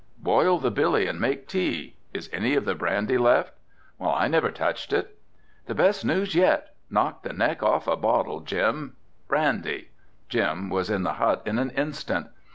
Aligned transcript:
"Boil 0.23 0.57
the 0.57 0.71
billy 0.71 1.05
and 1.05 1.19
make 1.21 1.47
tea. 1.47 1.95
Is 2.11 2.27
any 2.33 2.55
of 2.55 2.65
the 2.65 2.73
brandy 2.73 3.19
left?" 3.19 3.53
"I 4.01 4.27
never 4.27 4.49
touched 4.49 4.93
it." 4.93 5.15
"The 5.67 5.75
best 5.75 6.03
news 6.03 6.33
yet. 6.33 6.73
Knock 6.89 7.21
the 7.21 7.33
neck 7.33 7.61
off 7.61 7.85
a 7.85 7.95
bottle, 7.95 8.39
Jim, 8.39 8.95
brandy." 9.27 9.89
Jim 10.27 10.71
was 10.71 10.89
in 10.89 11.03
the 11.03 11.13
hut 11.21 11.43
in 11.45 11.59
an 11.59 11.69
instant. 11.69 12.29